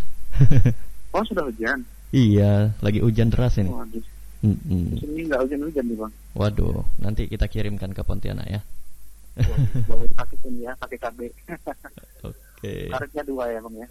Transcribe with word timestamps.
oh 1.14 1.22
sudah 1.24 1.44
hujan? 1.46 1.84
Iya, 2.10 2.74
lagi 2.80 3.00
hujan 3.02 3.30
deras 3.30 3.58
ini. 3.58 3.70
Waduh. 3.70 4.04
Mm 4.44 4.56
-mm. 4.68 5.00
Sini 5.00 5.20
nggak 5.26 5.40
hujan-hujan 5.48 5.84
nih 5.88 5.96
bang. 5.96 6.12
Waduh, 6.36 6.84
nanti 7.00 7.26
kita 7.26 7.48
kirimkan 7.48 7.90
ke 7.96 8.02
Pontianak 8.04 8.46
ya. 8.46 8.60
Boleh 9.84 10.08
pakai 10.16 10.36
ini 10.48 10.64
ya, 10.64 10.72
pakai 10.80 10.96
KB. 10.96 11.20
Oke. 12.26 12.36
Okay. 12.56 12.88
Karetnya 12.88 13.22
dua 13.24 13.52
ya 13.52 13.60
bang 13.60 13.74
ya. 13.84 13.88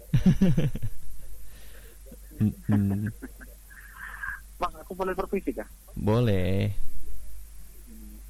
Bang, 4.56 4.72
aku 4.80 4.92
boleh 4.96 5.12
berpuisi 5.12 5.52
kah? 5.52 5.68
Boleh. 5.96 6.76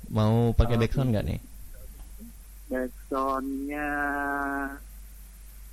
Mau 0.07 0.55
pakai 0.55 0.79
backsound 0.79 1.11
nggak 1.11 1.27
nih? 1.27 1.41
Backsoundnya 2.71 3.89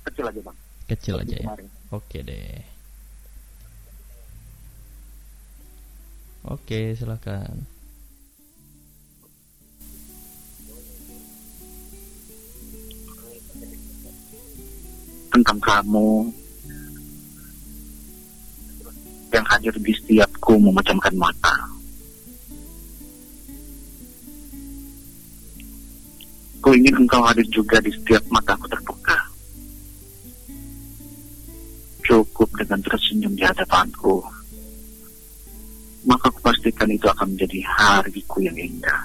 kecil 0.04 0.26
aja 0.26 0.40
bang. 0.42 0.58
Kecil 0.90 1.14
aja 1.22 1.36
ya. 1.38 1.48
Oke 1.94 2.20
deh. 2.20 2.60
Oke, 6.44 6.92
silakan. 6.92 7.64
Tentang 15.32 15.58
kamu 15.58 16.30
yang 19.32 19.42
hadir 19.50 19.74
di 19.80 19.90
setiapku 19.96 20.60
memecamkan 20.60 21.16
mata. 21.16 21.73
Ingin 26.74 27.06
engkau 27.06 27.22
hadir 27.22 27.46
juga 27.54 27.78
di 27.78 27.94
setiap 27.94 28.18
mataku 28.34 28.66
terbuka. 28.66 29.14
Cukup 32.02 32.50
dengan 32.58 32.82
tersenyum 32.82 33.32
di 33.38 33.46
hadapanku. 33.46 34.18
Maka 36.04 36.28
kupastikan 36.34 36.90
itu 36.90 37.06
akan 37.06 37.32
menjadi 37.32 37.62
hariku 37.64 38.42
yang 38.42 38.58
indah. 38.58 39.02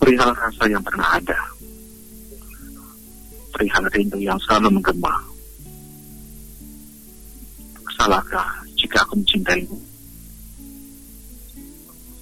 Perihal 0.00 0.32
rasa 0.32 0.64
yang 0.66 0.82
pernah 0.82 1.20
ada. 1.20 1.38
Perihal 3.52 3.84
rindu 3.92 4.18
yang 4.20 4.40
selalu 4.42 4.80
menggema 4.80 5.36
Salahkah 7.96 8.60
jika 8.76 9.00
aku 9.02 9.16
mencintaimu? 9.16 9.78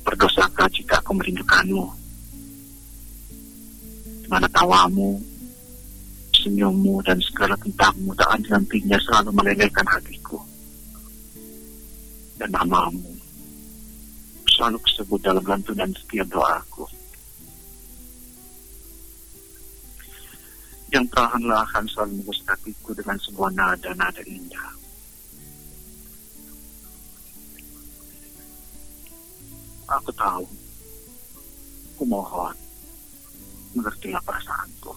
Berdosakah 0.07 0.71
jika 0.71 1.03
aku 1.15 1.23
merindukanmu? 1.23 1.87
Mana 4.27 4.51
tawamu, 4.51 5.15
senyummu, 6.35 6.99
dan 7.07 7.23
segala 7.23 7.55
tentangmu 7.63 8.11
tak 8.19 8.43
nantinya 8.51 8.99
selalu 8.99 9.31
melelehkan 9.31 9.87
hatiku. 9.87 10.43
Dan 12.35 12.51
namamu 12.51 13.15
selalu 14.51 14.83
disebut 14.83 15.23
dalam 15.23 15.45
lantunan 15.47 15.95
setiap 15.95 16.27
doaku. 16.35 16.83
Yang 20.91 21.15
perlahan-lahan 21.15 21.85
selalu 21.95 22.27
mengusir 22.27 22.59
dengan 22.91 23.19
sebuah 23.23 23.51
nada-nada 23.55 24.23
indah. 24.27 24.71
Aku 29.95 30.11
tahu. 30.19 30.64
Kumohon, 31.95 32.57
mengertilah 33.79 34.23
perasaanku. 34.27 34.95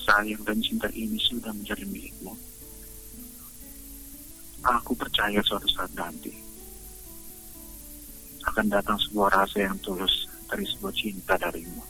Sayang 0.00 0.42
dan 0.48 0.58
cinta 0.64 0.88
ini 0.96 1.20
sudah 1.20 1.52
menjadi 1.52 1.84
milikmu. 1.84 2.32
Aku 4.64 4.92
percaya 4.96 5.40
suatu 5.44 5.68
saat 5.72 5.92
nanti 5.96 6.32
akan 8.48 8.66
datang 8.72 8.96
sebuah 8.96 9.44
rasa 9.44 9.68
yang 9.68 9.76
tulus 9.84 10.24
dari 10.48 10.64
sebuah 10.64 10.94
cinta 10.96 11.36
darimu. 11.36 11.84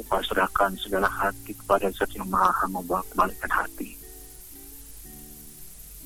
Kupasrahkan 0.00 0.72
segala 0.80 1.06
hati 1.06 1.52
kepada 1.52 1.92
zat 1.92 2.08
yang 2.16 2.26
maha 2.32 2.64
membawa 2.72 3.04
kembalikan 3.12 3.52
hati. 3.52 3.92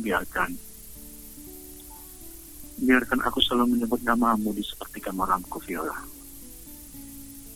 Biarkan 0.02 0.73
biarkan 2.84 3.20
aku 3.24 3.40
selalu 3.40 3.80
menyebut 3.80 4.00
namamu 4.04 4.52
di 4.52 4.60
seperti 4.60 5.00
malamku, 5.08 5.56
Viola. 5.64 5.96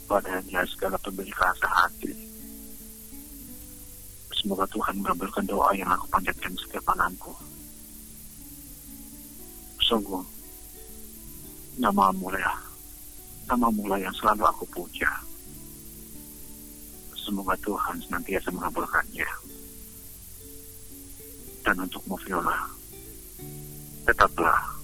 Padanya 0.09 0.65
segala 0.65 0.97
pemilik 1.05 1.37
rasa 1.37 1.69
hati. 1.69 2.16
Semoga 4.33 4.65
Tuhan 4.72 5.05
mengabulkan 5.05 5.44
doa 5.44 5.69
yang 5.77 5.93
aku 5.93 6.09
panjatkan 6.09 6.56
setiap 6.56 6.81
malamku. 6.89 7.37
Sungguh, 9.84 10.25
namamu 11.77 12.33
lah, 12.33 12.56
namamu 13.53 13.84
lah 13.84 14.00
yang 14.00 14.15
selalu 14.16 14.49
aku 14.49 14.65
puja. 14.72 15.10
Semoga 17.12 17.53
Tuhan 17.60 18.00
senantiasa 18.00 18.49
mengabulkannya. 18.49 19.28
Dan 21.60 21.84
untukmu, 21.84 22.16
Viola, 22.25 22.65
tetaplah 24.09 24.78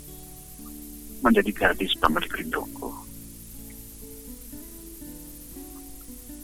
menjadi 1.24 1.50
gadis 1.56 1.96
pemilik 1.96 2.28
rinduku. 2.36 2.92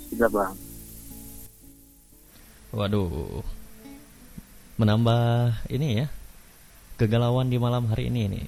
Sudah 0.08 0.28
bang. 0.32 0.54
Waduh, 2.72 3.44
menambah 4.80 5.52
ini 5.68 6.04
ya 6.04 6.06
kegalauan 6.96 7.52
di 7.52 7.56
malam 7.56 7.88
hari 7.88 8.08
ini 8.08 8.28
nih 8.28 8.46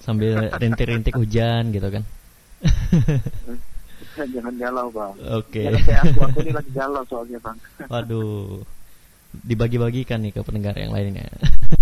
sambil 0.00 0.48
rintik-rintik 0.60 1.12
hujan 1.12 1.68
gitu 1.72 1.88
kan. 1.92 2.04
Jangan 4.18 4.54
galau 4.58 4.90
bang. 4.90 5.14
Oke. 5.38 5.62
Okay. 5.70 5.94
aku, 5.94 6.18
aku 6.26 6.38
ini 6.42 6.52
lagi 6.56 6.70
galau 6.74 7.04
soalnya 7.06 7.38
bang. 7.38 7.56
Waduh, 7.86 8.64
dibagi-bagikan 9.46 10.24
nih 10.24 10.32
ke 10.34 10.40
pendengar 10.42 10.74
yang 10.74 10.90
lainnya. 10.90 11.28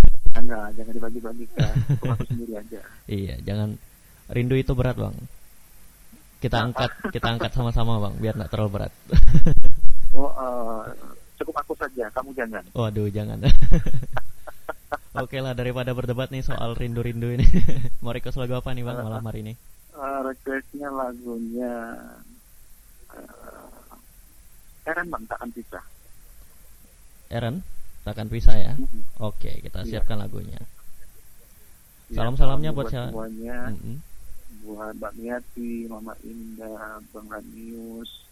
Enggak, 0.46 0.78
jangan 0.78 0.92
dibagi-bagikan. 0.94 1.74
aku 1.98 2.24
sendiri 2.30 2.54
aja. 2.54 2.80
Iya, 3.18 3.34
jangan 3.42 3.74
rindu 4.30 4.54
itu 4.54 4.78
berat 4.78 4.94
bang. 4.94 5.14
Kita 6.38 6.62
angkat, 6.62 6.90
kita 7.10 7.26
angkat 7.34 7.50
sama-sama 7.50 7.98
bang, 7.98 8.14
biar 8.22 8.34
nggak 8.38 8.50
terlalu 8.54 8.70
berat. 8.78 8.92
oh, 10.14 10.30
uh, 10.30 10.86
cukup 11.42 11.66
aku 11.66 11.74
saja, 11.74 12.06
kamu 12.14 12.30
jangan. 12.38 12.62
Waduh, 12.78 13.10
jangan. 13.10 13.42
Oke 15.22 15.42
lah, 15.42 15.58
daripada 15.58 15.90
berdebat 15.90 16.30
nih 16.30 16.46
soal 16.46 16.78
rindu-rindu 16.78 17.34
ini. 17.34 17.46
Mau 18.06 18.14
request 18.14 18.38
lagu 18.38 18.54
apa 18.54 18.70
nih 18.70 18.86
bang 18.86 19.02
malam 19.02 19.26
hari 19.26 19.42
ini? 19.50 19.54
Uh, 19.98 20.30
requestnya 20.30 20.94
lagunya 20.94 21.74
uh, 23.10 24.86
Eren 24.86 25.10
bang, 25.10 25.22
takkan 25.26 25.50
pisah. 25.50 25.82
Eren? 27.34 27.66
Takkan 28.06 28.30
pisah 28.30 28.54
ya. 28.54 28.72
Mm-hmm. 28.78 29.02
Oke, 29.18 29.50
kita 29.58 29.82
iya. 29.82 29.98
siapkan 29.98 30.22
lagunya. 30.22 30.62
Ya, 32.06 32.22
Salam-salamnya 32.22 32.70
buat, 32.70 32.86
buat 32.86 33.10
semuanya. 33.10 33.74
Mm-hmm. 33.74 33.96
Buat 34.62 34.94
Mbak 35.02 35.12
Miati, 35.18 35.72
Mama 35.90 36.14
Indah, 36.22 37.02
Bang 37.10 37.26
Ranius, 37.26 38.30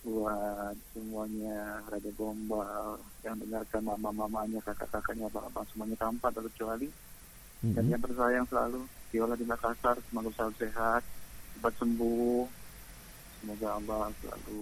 buat 0.00 0.76
semuanya 0.96 1.84
Raja 1.92 2.12
Gombal 2.16 2.96
yang 3.20 3.36
dengarkan 3.36 3.82
mama-mamanya, 3.84 4.64
kakak-kakaknya, 4.64 5.28
abang-abang 5.28 5.68
semuanya 5.68 5.96
tanpa 6.00 6.32
terkecuali. 6.32 6.88
Mm-hmm. 6.88 7.74
Dan 7.76 7.84
yang 7.92 8.00
tersayang 8.00 8.46
selalu, 8.48 8.80
Viola 9.12 9.36
di 9.36 9.44
Makassar, 9.44 10.00
semoga 10.08 10.32
selalu 10.32 10.54
sehat, 10.56 11.04
cepat 11.56 11.72
sembuh. 11.76 12.44
Semoga 13.44 13.68
Allah 13.76 14.08
selalu 14.24 14.60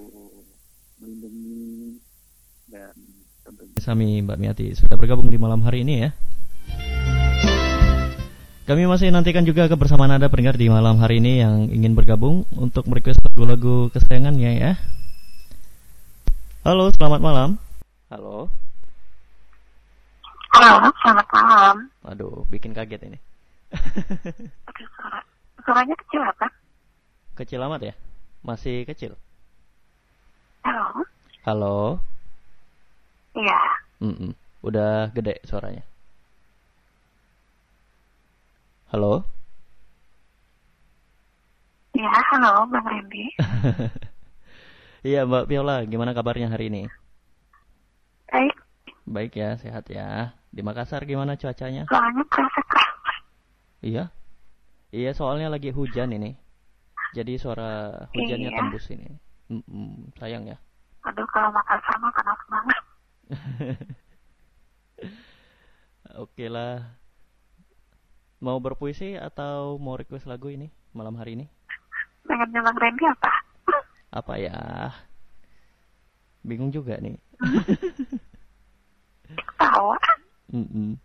melindungi 0.99 2.03
dan 2.67 2.95
tentunya. 3.45 3.77
Sami 3.79 4.25
Mbak 4.25 4.39
Miati 4.41 4.73
sudah 4.73 4.97
bergabung 4.97 5.29
di 5.29 5.37
malam 5.37 5.61
hari 5.61 5.85
ini 5.85 6.09
ya. 6.09 6.11
Kami 8.65 8.89
masih 8.89 9.13
nantikan 9.13 9.45
juga 9.45 9.69
kebersamaan 9.69 10.17
Anda 10.17 10.33
pendengar 10.33 10.57
di 10.57 10.73
malam 10.73 10.97
hari 10.97 11.21
ini 11.21 11.45
yang 11.45 11.69
ingin 11.69 11.93
bergabung 11.93 12.49
untuk 12.57 12.89
merequest 12.89 13.21
lagu-lagu 13.21 13.93
kesayangannya 13.93 14.53
ya. 14.57 14.73
Halo, 16.65 16.89
selamat 16.97 17.21
malam. 17.21 17.61
Halo. 18.09 18.49
Halo, 20.57 20.89
selamat 21.05 21.27
malam. 21.29 21.77
Waduh, 22.09 22.49
bikin 22.49 22.73
kaget 22.73 23.05
ini. 23.05 23.19
Aduh, 24.73 24.89
suara, 24.97 25.21
suaranya 25.61 25.95
kecil 26.01 26.25
apa? 26.25 26.49
kecil 27.35 27.61
amat 27.69 27.93
ya? 27.93 27.95
Masih 28.41 28.89
kecil. 28.89 29.13
Halo? 30.65 31.05
Halo. 31.45 31.77
Iya, 33.35 33.59
Mm-mm. 33.99 34.31
Udah 34.63 35.11
gede 35.11 35.43
suaranya. 35.45 35.83
Halo. 38.95 39.27
iya, 41.95 42.11
halo 42.31 42.67
Bang 42.71 42.87
Randy. 42.87 43.25
Iya 45.05 45.29
Mbak 45.29 45.53
Viola, 45.53 45.85
gimana 45.85 46.17
kabarnya 46.17 46.49
hari 46.49 46.73
ini? 46.73 46.89
Baik, 48.33 48.57
Baik 49.05 49.37
ya, 49.37 49.53
sehat 49.61 49.85
ya. 49.93 50.33
Di 50.49 50.65
Makassar 50.65 51.05
gimana 51.05 51.37
cuacanya? 51.37 51.85
soalnya 51.85 52.25
kerasa 52.33 52.61
keras. 52.65 52.97
Iya. 53.85 54.05
Iya, 54.97 55.13
soalnya 55.13 55.53
lagi 55.53 55.69
hujan 55.77 56.09
ini. 56.17 56.33
Jadi 57.13 57.37
suara 57.37 57.93
hujannya 58.17 58.49
Iya. 58.49 58.57
tembus 58.57 58.89
ini. 58.89 59.13
Mm-mm, 59.53 60.09
sayang 60.17 60.49
ya. 60.49 60.57
Aduh, 61.05 61.29
kalau 61.29 61.53
makan 61.53 61.77
sama 61.85 62.09
panas 62.09 62.41
banget. 62.49 62.79
Oke 66.23 66.47
lah. 66.47 67.01
Mau 68.45 68.61
berpuisi 68.61 69.17
atau 69.17 69.81
mau 69.81 69.97
request 69.97 70.29
lagu 70.29 70.53
ini 70.53 70.69
malam 70.93 71.17
hari 71.17 71.41
ini? 71.41 71.49
Pengennya 72.29 72.61
Bang 72.61 72.77
Randy 72.77 73.05
apa? 73.09 73.33
Apa 74.21 74.37
ya? 74.37 74.93
Bingung 76.45 76.69
juga 76.69 77.01
nih. 77.01 77.17
Tawa. 79.61 79.97
Mm-mm. 80.53 81.01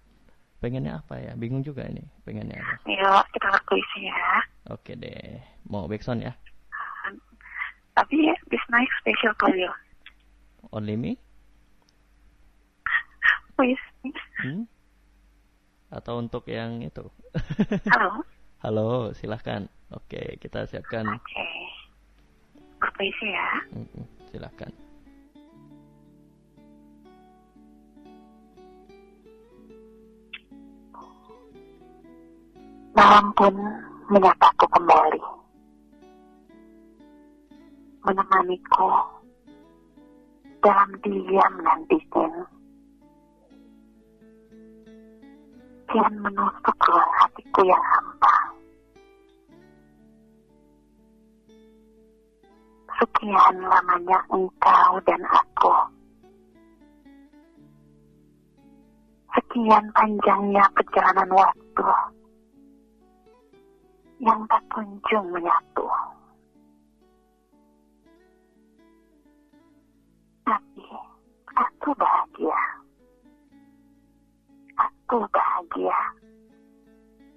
Pengennya 0.59 0.99
apa 0.99 1.15
ya? 1.15 1.31
Bingung 1.39 1.63
juga 1.63 1.87
ini. 1.87 2.03
Pengennya 2.27 2.59
apa? 2.59 2.83
Yuk, 2.83 3.23
kita 3.31 3.47
berpuisi 3.47 4.11
ya. 4.11 4.43
Oke 4.67 4.99
deh. 4.99 5.39
Mau 5.71 5.87
backsound 5.87 6.27
ya? 6.27 6.35
Tapi 7.95 8.35
this 8.51 8.63
night 8.67 8.91
special 8.99 9.31
for 9.39 9.55
you. 9.55 9.71
Only 10.75 10.99
me? 10.99 11.15
Please. 13.59 13.83
Hmm? 14.39 14.63
Atau 15.91 16.23
untuk 16.23 16.47
yang 16.47 16.79
itu? 16.79 17.03
Halo? 17.91 18.23
Halo, 18.63 19.11
silahkan. 19.11 19.67
Oke, 19.91 20.39
kita 20.39 20.63
siapkan. 20.63 21.03
Oke. 21.03 21.43
Berpuisi 22.79 23.27
ya. 23.27 23.59
Mm-mm, 23.75 24.07
Silahkan. 24.31 24.71
Malam 32.95 33.25
pun 33.35 33.55
menyataku 34.07 34.71
kembali. 34.71 35.19
Menemaniku 38.07 38.87
dalam 40.63 40.89
diam 41.03 41.53
dan 41.59 41.79
dingin. 41.91 42.58
Kian 45.89 46.21
menusuk 46.21 46.77
ruang 46.85 47.13
hatiku 47.17 47.65
yang 47.65 47.81
hampa. 47.81 48.35
Sekian 53.01 53.57
lamanya 53.65 54.21
engkau 54.29 55.01
dan 55.01 55.21
aku. 55.25 55.73
Sekian 59.33 59.89
panjangnya 59.97 60.61
perjalanan 60.77 61.29
waktu 61.33 61.89
yang 64.21 64.45
tak 64.45 64.61
kunjung 64.69 65.25
menyatu. 65.33 65.89
Tapi 70.45 70.85
aku 71.57 71.89
bahagia. 71.97 72.61
Aku 74.77 75.25
bahagia 75.33 75.48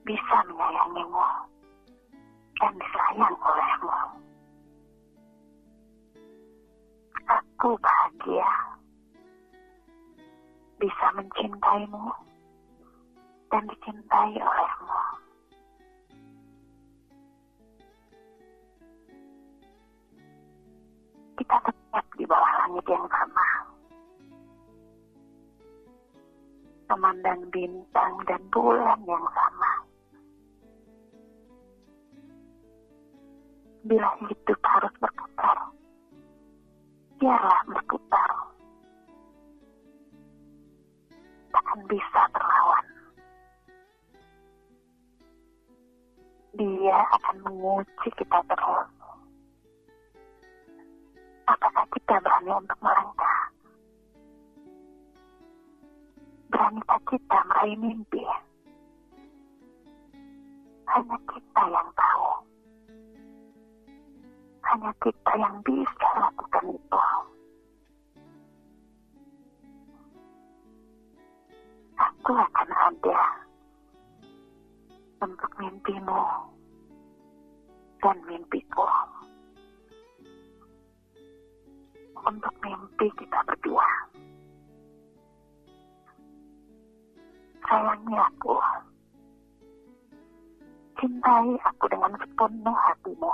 bisa 0.03 0.37
menyayangimu 0.49 1.27
dan 2.61 2.73
disayang 2.77 3.37
olehmu. 3.39 3.99
Aku 7.29 7.79
bahagia 7.79 8.51
bisa 10.83 11.07
mencintaimu 11.15 12.11
dan 13.53 13.63
dicintai 13.69 14.35
olehmu. 14.37 14.73
kita 21.43 21.57
tetap 21.65 22.07
di 22.15 22.25
bawah 22.29 22.53
langit 22.65 22.87
yang 22.87 23.07
sama. 23.09 23.32
Memandang 26.93 27.49
bintang 27.49 28.21
dan 28.29 28.37
bulan 28.53 29.01
yang 29.09 29.25
sama. 29.33 29.73
Bila 33.89 34.13
hidup 34.29 34.61
harus 34.61 34.93
berputar, 35.01 35.59
biarlah 37.17 37.61
berputar. 37.65 38.31
Takkan 41.49 41.81
bisa 41.89 42.23
terlawan. 42.37 42.87
Dia 46.61 46.99
akan 47.17 47.37
menguji 47.41 48.09
kita 48.21 48.39
terus 48.53 48.93
apakah 51.49 51.89
kita 51.89 52.21
berani 52.21 52.53
untuk 52.53 52.79
melangkah? 52.85 53.32
Beranikah 56.63 57.03
kita 57.11 57.39
meraih 57.51 57.75
mimpi? 57.75 58.23
Hanya 60.87 61.19
kita 61.27 61.63
yang 61.67 61.91
tahu. 61.91 62.31
Hanya 64.71 64.95
kita 65.03 65.33
yang 65.43 65.59
bisa 65.67 66.09
lakukan 66.23 66.65
itu. 66.71 67.03
Aku 71.99 72.31
akan 72.31 72.71
ada 72.71 73.21
untuk 75.19 75.51
mimpimu 75.59 76.23
dan 78.07 78.17
mimpiku 78.31 78.87
untuk 82.23 82.55
mimpi 82.63 83.11
kita 83.19 83.39
berdua. 83.51 84.12
Sayangi 87.63 88.17
aku. 88.19 88.55
Cintai 90.99 91.55
aku 91.63 91.85
dengan 91.87 92.13
sepenuh 92.19 92.77
hatimu. 92.77 93.33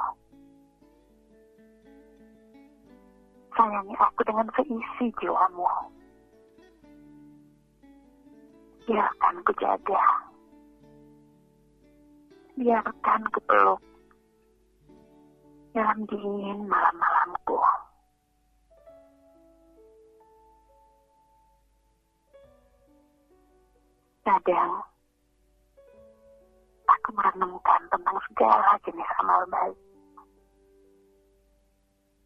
Sayangi 3.56 3.96
aku 3.96 4.20
dengan 4.24 4.46
seisi 4.56 5.06
jiwamu. 5.20 5.68
Biarkan 8.88 9.36
ku 9.44 9.52
jaga. 9.60 10.02
Biarkan 12.56 13.22
ku 13.32 13.40
peluk. 13.48 13.80
Dalam 15.76 16.08
dingin 16.08 16.64
malam-malamku. 16.66 17.77
Kadang 24.28 24.84
aku 26.84 27.08
merenungkan 27.16 27.80
tentang 27.88 28.20
segala 28.28 28.76
jenis 28.84 29.08
amal 29.24 29.40
baik. 29.48 29.78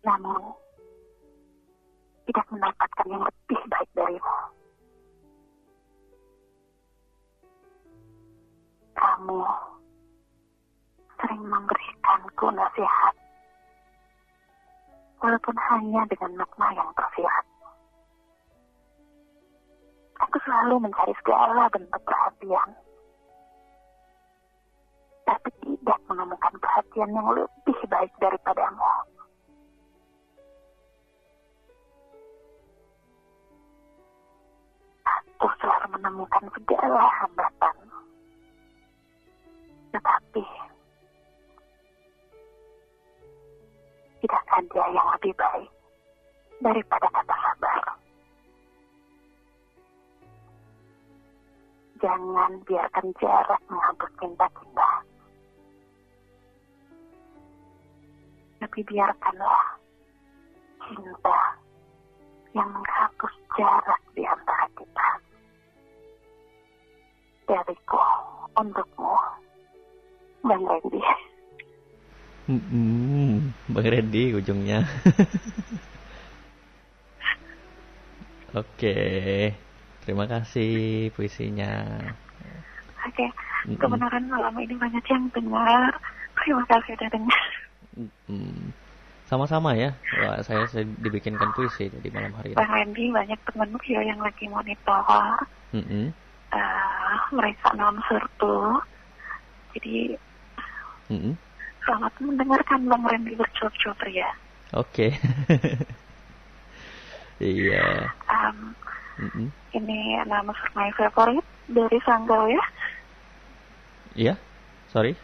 Namun, 0.03 0.43
tidak 2.27 2.43
mendapatkan 2.51 3.07
yang 3.07 3.23
lebih 3.23 3.61
baik 3.71 3.91
darimu. 3.95 4.39
Kamu 8.99 9.41
sering 11.23 11.43
memberikanku 11.47 12.47
nasihat, 12.51 13.15
walaupun 15.23 15.55
hanya 15.71 16.03
dengan 16.11 16.43
makna 16.43 16.67
yang 16.75 16.91
tersirat. 16.99 17.52
Selalu 20.63 20.87
mencari 20.87 21.11
segala 21.19 21.67
bentuk 21.75 22.03
perhatian. 22.07 22.71
Tapi 25.27 25.51
tidak 25.59 25.99
menemukan 26.07 26.55
perhatian 26.63 27.11
yang 27.11 27.27
lebih 27.35 27.79
baik 27.91 28.15
daripadamu. 28.23 28.87
Aku 35.03 35.51
selalu 35.59 35.99
menemukan 35.99 36.47
segala 36.55 37.11
hambatan. 37.11 37.77
Tetapi 39.91 40.47
tidak 44.23 44.45
ada 44.47 44.83
yang 44.95 45.07
lebih 45.19 45.35
baik 45.35 45.71
daripada 46.63 47.11
Jangan 52.03 52.59
biarkan 52.67 53.15
jarak 53.23 53.63
menghapus 53.71 54.11
cinta 54.19 54.47
kita. 54.51 54.91
Tapi 58.59 58.79
biarkanlah 58.91 59.79
cinta 60.83 61.39
yang 62.59 62.67
menghapus 62.75 63.31
jarak 63.55 64.03
di 64.19 64.27
antara 64.27 64.67
kita. 64.75 65.09
Dariku 67.47 68.03
untukmu, 68.59 69.15
Bang 70.43 70.67
Randy. 70.67 71.03
Mm-mm, 72.51 73.55
Bang 73.71 73.87
Randy 73.87 74.35
ujungnya. 74.35 74.83
Oke, 78.59 78.99
terima 80.03 80.27
kasih 80.27 81.09
puisinya. 81.15 81.99
Oke, 83.03 83.27
Mm-mm. 83.67 83.79
kebenaran 83.79 84.25
malam 84.31 84.55
ini 84.59 84.75
banyak 84.79 85.05
yang 85.11 85.25
dengar. 85.35 85.91
Terima 86.43 86.65
kasih 86.67 86.95
udah 86.99 87.09
dengar. 87.11 87.43
Sama-sama 89.27 89.73
ya. 89.75 89.97
Wah, 90.21 90.45
saya, 90.45 90.69
saya 90.69 90.85
dibikinkan 91.01 91.51
puisi 91.57 91.89
tadi 91.89 92.09
malam 92.13 92.35
hari 92.37 92.53
ini. 92.53 92.59
Bang 92.59 92.71
Randy 92.71 93.09
banyak 93.09 93.41
temen 93.49 93.71
Vio 93.81 94.01
yang 94.05 94.21
lagi 94.21 94.45
monitor. 94.47 95.41
Mm-mm, 95.73 96.13
eh 96.53 97.17
mereka 97.33 97.73
non 97.75 97.97
sertu. 98.05 98.77
Jadi 99.73 100.13
mm-mm. 101.09 101.35
selamat 101.87 102.13
mendengarkan 102.21 102.81
Bang 102.87 103.05
Randy 103.09 103.33
bercuap-cuap 103.35 103.99
ya. 104.11 104.31
Oke. 104.77 105.15
Iya. 107.43 108.15
Em, 108.31 108.71
Mm-mm. 109.21 109.49
ini 109.77 109.99
nama 110.25 110.53
my 110.77 110.89
favorite 110.97 111.45
dari 111.69 111.99
Sanggau 112.05 112.49
ya. 112.49 112.65
Iya. 114.17 114.35
Sorry. 114.93 115.17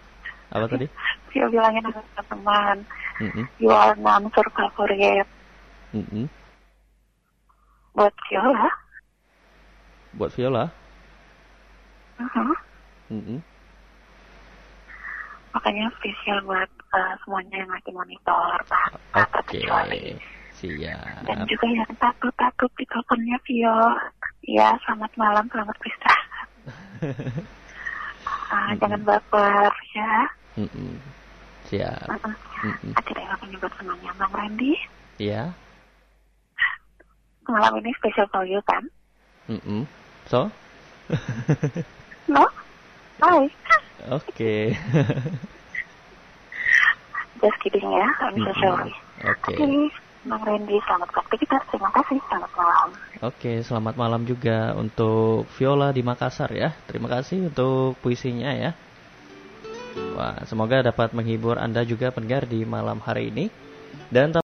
Apa 0.53 0.65
tadi? 0.69 0.89
Vio 1.33 1.47
bilangin 1.53 1.85
sama 1.85 2.23
teman. 2.25 2.77
Mm-mm, 3.21 3.45
You 3.61 3.69
are 3.69 3.93
answer 3.93 4.47
favorite 4.57 5.29
mm-mm. 5.93 6.25
buat 7.93 8.15
Viola. 8.31 8.71
Buat 10.17 10.33
Viola. 10.39 10.65
Mhm. 12.19 12.49
Mm-mm. 13.13 13.39
Makanya 15.53 15.91
spesial 15.99 16.39
buat 16.47 16.71
eh, 16.71 17.15
semuanya 17.25 17.57
yang 17.67 17.71
lagi 17.73 17.91
monitor, 17.93 18.57
Pak. 18.71 18.89
Oke. 19.17 19.59
terkecuali. 19.59 20.38
Siap. 20.59 21.23
Dan 21.23 21.47
juga 21.47 21.67
yang 21.71 21.93
takut-takut 22.03 22.71
di 22.75 22.85
teleponnya 22.91 23.39
Vio. 23.47 23.79
Ya, 24.43 24.75
selamat 24.83 25.13
malam, 25.15 25.45
selamat 25.55 25.77
beristirahat. 25.79 26.49
Ah, 28.27 28.75
Mm-mm. 28.75 28.79
Jangan 28.83 29.01
baper 29.07 29.73
ya. 29.95 30.15
Mm-mm. 30.59 30.99
Siap. 31.71 32.09
Uh-uh. 32.11 32.35
Mm-mm. 32.67 32.93
Ada 32.99 33.11
yang 33.15 33.33
akan 33.39 33.49
nyebut 33.55 33.73
semuanya 33.79 34.11
Bang 34.19 34.35
Randy. 34.35 34.73
Iya. 35.23 35.55
Malam 37.47 37.79
ini 37.81 37.95
spesial 37.97 38.27
for 38.35 38.43
you 38.43 38.59
kan? 38.67 38.83
Mm-mm. 39.47 39.87
So? 40.27 40.51
No? 42.27 42.45
Hai. 43.23 43.47
Oke. 44.11 44.75
Just 47.39 47.59
kidding 47.63 47.87
ya, 47.87 48.09
I'm 48.27 48.35
so 48.43 48.53
sorry. 48.59 48.91
Oke. 49.23 49.55
Oke, 49.55 49.65
Bang 50.27 50.43
Randy, 50.43 50.83
selamat 50.83 51.15
beraktivitas. 51.15 51.63
Terima 51.71 51.91
kasih, 51.95 52.19
selamat 52.27 52.53
malam. 52.59 52.89
Oke, 53.23 53.53
selamat 53.63 53.95
malam 53.95 54.23
juga 54.27 54.75
untuk 54.75 55.47
Viola 55.55 55.95
di 55.95 56.03
Makassar 56.03 56.51
ya. 56.51 56.75
Terima 56.91 57.07
kasih 57.07 57.55
untuk 57.55 57.95
puisinya 58.03 58.51
ya. 58.51 58.71
Wah, 60.19 60.43
semoga 60.51 60.83
dapat 60.83 61.15
menghibur 61.15 61.55
Anda 61.55 61.87
juga 61.87 62.11
pendengar 62.11 62.51
di 62.51 62.67
malam 62.67 62.99
hari 62.99 63.31
ini. 63.31 63.47
Dan 64.11 64.35